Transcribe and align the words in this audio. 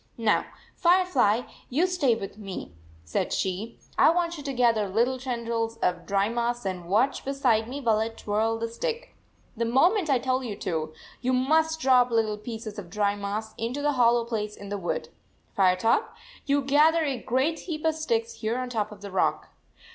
"Now, 0.17 0.47
Firefly, 0.75 1.43
you 1.69 1.85
stay 1.85 2.15
with 2.15 2.39
me," 2.39 2.73
said 3.05 3.31
she." 3.31 3.77
I 3.99 4.09
want 4.09 4.35
you 4.35 4.41
to 4.45 4.51
gather 4.51 4.89
little 4.89 5.19
tendrils 5.19 5.77
of 5.77 6.07
dry 6.07 6.27
moss 6.27 6.65
and 6.65 6.89
watch 6.89 7.23
beside 7.23 7.69
me 7.69 7.81
while 7.81 7.99
I 7.99 8.09
twirl 8.09 8.57
the 8.57 8.67
stick. 8.67 9.15
The 9.55 9.63
moment 9.65 10.09
I 10.09 10.17
tell 10.17 10.41
you 10.43 10.55
to, 10.55 10.91
you 11.21 11.33
must 11.33 11.79
drop 11.79 12.09
little 12.09 12.39
pieces 12.39 12.79
of 12.79 12.89
dry 12.89 13.15
moss 13.15 13.53
into 13.59 13.83
the 13.83 13.91
hollow 13.91 14.25
place 14.25 14.55
in 14.55 14.69
the 14.69 14.77
wood. 14.79 15.09
Firetop, 15.55 16.15
you 16.47 16.63
gather 16.63 17.03
a 17.03 17.21
great 17.21 17.59
heap 17.69 17.85
of 17.85 17.93
sticks 17.93 18.33
here 18.41 18.57
on 18.57 18.71
top 18.71 18.91
of 18.91 19.01
the 19.01 19.11
rock." 19.11 19.49